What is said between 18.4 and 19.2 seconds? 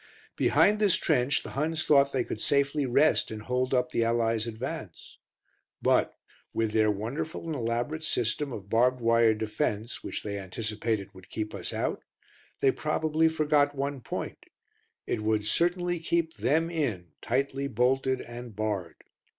barred.